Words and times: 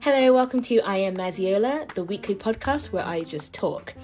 Hello, 0.00 0.32
welcome 0.32 0.62
to 0.62 0.80
I 0.80 0.96
Am 0.96 1.16
Maziola, 1.16 1.92
the 1.94 2.04
weekly 2.04 2.34
podcast 2.34 2.92
where 2.92 3.04
I 3.04 3.22
just 3.22 3.54
talk. 3.54 3.94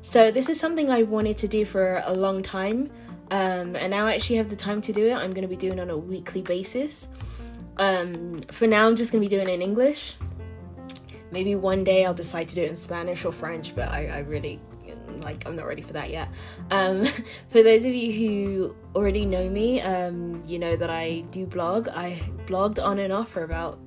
So, 0.00 0.30
this 0.30 0.48
is 0.48 0.60
something 0.60 0.90
I 0.90 1.02
wanted 1.02 1.36
to 1.38 1.48
do 1.48 1.64
for 1.64 2.02
a 2.04 2.12
long 2.12 2.42
time, 2.42 2.90
um, 3.30 3.76
and 3.76 3.90
now 3.90 4.06
I 4.06 4.14
actually 4.14 4.36
have 4.36 4.50
the 4.50 4.56
time 4.56 4.80
to 4.82 4.92
do 4.92 5.06
it. 5.06 5.14
I'm 5.14 5.32
going 5.32 5.42
to 5.42 5.48
be 5.48 5.56
doing 5.56 5.80
on 5.80 5.90
a 5.90 5.96
weekly 5.96 6.42
basis. 6.42 7.08
Um, 7.78 8.40
for 8.50 8.66
now, 8.66 8.86
I'm 8.86 8.96
just 8.96 9.12
going 9.12 9.22
to 9.22 9.28
be 9.28 9.34
doing 9.34 9.48
it 9.48 9.54
in 9.54 9.62
English. 9.62 10.16
Maybe 11.30 11.54
one 11.54 11.84
day 11.84 12.04
I'll 12.04 12.14
decide 12.14 12.48
to 12.48 12.54
do 12.54 12.62
it 12.62 12.70
in 12.70 12.76
Spanish 12.76 13.24
or 13.24 13.32
French, 13.32 13.74
but 13.74 13.88
I, 13.88 14.06
I 14.06 14.18
really 14.18 14.60
like 15.20 15.46
I'm 15.46 15.56
not 15.56 15.66
ready 15.66 15.82
for 15.82 15.92
that 15.92 16.10
yet. 16.10 16.28
Um, 16.70 17.04
for 17.50 17.62
those 17.62 17.84
of 17.84 17.92
you 17.94 18.12
who 18.12 18.76
already 18.94 19.26
know 19.26 19.48
me, 19.48 19.80
um, 19.80 20.42
you 20.46 20.58
know 20.58 20.76
that 20.76 20.90
I 20.90 21.20
do 21.30 21.46
blog. 21.46 21.88
I 21.88 22.20
blogged 22.46 22.82
on 22.82 22.98
and 22.98 23.12
off 23.12 23.30
for 23.30 23.42
about 23.42 23.78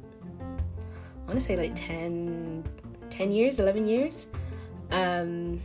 want 1.30 1.40
to 1.40 1.46
say 1.46 1.56
like 1.56 1.76
10, 1.76 2.64
10 3.12 3.32
years, 3.32 3.60
11 3.60 3.88
years. 3.88 4.28
Um, 4.92 5.62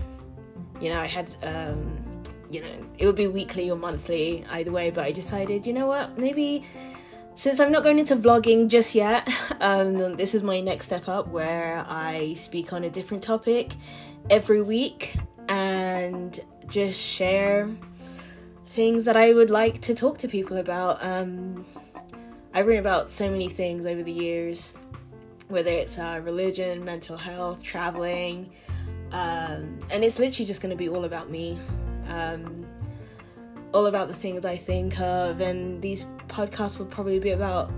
you 0.81 0.91
know, 0.91 1.01
I 1.01 1.07
had, 1.07 1.35
um, 1.43 2.23
you 2.51 2.63
know, 2.63 2.87
it 2.99 3.07
would 3.07 3.17
be 3.17 3.27
weekly 3.27 3.71
or 3.71 3.77
monthly, 3.77 4.45
either 4.51 4.71
way, 4.71 4.91
but 4.91 5.05
I 5.05 5.13
decided, 5.13 5.67
you 5.67 5.73
know 5.73 5.87
what, 5.87 6.19
maybe 6.19 6.65
since 7.35 7.61
I'm 7.61 7.73
not 7.73 7.83
going 7.83 7.99
into 7.99 8.15
vlogging 8.15 8.69
just 8.69 8.95
yet, 8.95 9.29
um, 9.61 10.17
this 10.17 10.35
is 10.35 10.43
my 10.43 10.61
next 10.61 10.87
step 10.87 11.09
up 11.09 11.29
where 11.29 11.85
I 11.89 12.35
speak 12.35 12.73
on 12.75 12.85
a 12.85 12.91
different 12.91 13.23
topic 13.23 13.73
every 14.29 14.61
week 14.61 15.17
and 15.49 16.39
just 16.69 17.01
share 17.01 17.71
things 18.67 19.07
that 19.07 19.17
I 19.17 19.33
would 19.33 19.51
like 19.51 19.81
to 19.83 19.95
talk 19.95 20.19
to 20.19 20.29
people 20.29 20.59
about. 20.59 21.03
Um, 21.03 21.65
I've 22.53 22.67
written 22.67 22.81
about 22.81 23.11
so 23.11 23.31
many 23.31 23.49
things 23.49 23.87
over 23.87 24.03
the 24.03 24.13
years 24.13 24.75
whether 25.49 25.71
it's 25.71 25.99
uh, 25.99 26.21
religion, 26.25 26.85
mental 26.85 27.17
health, 27.17 27.63
traveling, 27.63 28.51
um, 29.13 29.79
and 29.91 30.03
it's 30.03 30.19
literally 30.19 30.47
just 30.47 30.61
going 30.61 30.71
to 30.71 30.77
be 30.77 30.89
all 30.89 31.05
about 31.05 31.31
me, 31.31 31.59
um, 32.09 32.67
all 33.73 33.87
about 33.87 34.09
the 34.09 34.15
things 34.15 34.45
I 34.45 34.57
think 34.57 34.99
of, 35.01 35.41
and 35.41 35.81
these 35.81 36.07
podcasts 36.29 36.79
will 36.79 36.87
probably 36.87 37.19
be 37.19 37.31
about, 37.31 37.71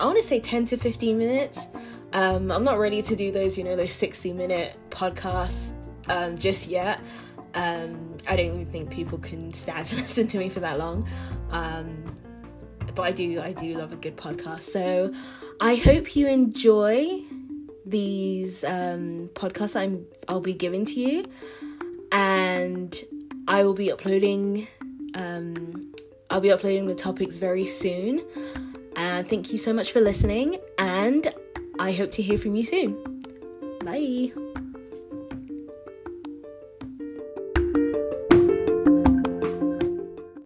I 0.00 0.06
want 0.06 0.18
to 0.18 0.22
say 0.22 0.40
10 0.40 0.66
to 0.66 0.76
15 0.76 1.16
minutes. 1.16 1.68
Um, 2.12 2.50
I'm 2.50 2.64
not 2.64 2.78
ready 2.78 3.02
to 3.02 3.16
do 3.16 3.30
those, 3.32 3.56
you 3.56 3.64
know, 3.64 3.76
those 3.76 3.92
60 3.92 4.32
minute 4.32 4.76
podcasts 4.90 5.72
um, 6.08 6.38
just 6.38 6.68
yet. 6.68 7.00
Um, 7.54 8.14
I 8.28 8.36
don't 8.36 8.46
even 8.46 8.66
think 8.66 8.90
people 8.90 9.18
can 9.18 9.52
stand 9.52 9.86
to 9.86 9.96
listen 9.96 10.26
to 10.28 10.38
me 10.38 10.48
for 10.48 10.60
that 10.60 10.78
long. 10.78 11.08
But 12.96 13.02
I 13.02 13.12
do, 13.12 13.40
I 13.40 13.52
do 13.52 13.76
love 13.76 13.92
a 13.92 13.96
good 13.96 14.16
podcast. 14.16 14.62
So 14.62 15.12
I 15.60 15.76
hope 15.76 16.16
you 16.16 16.26
enjoy 16.26 17.20
these 17.84 18.64
um, 18.64 19.30
podcasts 19.34 19.76
I'm 19.76 20.06
I'll 20.28 20.40
be 20.40 20.54
giving 20.54 20.84
to 20.86 20.94
you, 20.94 21.24
and 22.10 22.98
I 23.46 23.62
will 23.62 23.74
be 23.74 23.92
uploading. 23.92 24.66
Um, 25.14 25.92
I'll 26.30 26.40
be 26.40 26.50
uploading 26.50 26.86
the 26.86 26.94
topics 26.94 27.38
very 27.38 27.66
soon. 27.66 28.22
And 28.96 29.26
thank 29.28 29.52
you 29.52 29.58
so 29.58 29.74
much 29.74 29.92
for 29.92 30.00
listening, 30.00 30.58
and 30.78 31.32
I 31.78 31.92
hope 31.92 32.12
to 32.12 32.22
hear 32.22 32.38
from 32.38 32.56
you 32.56 32.64
soon. 32.64 33.24
Bye. 33.84 34.32